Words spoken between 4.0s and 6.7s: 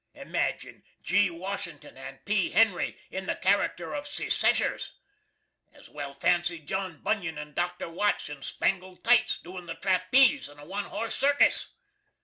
seseshers! As well fancy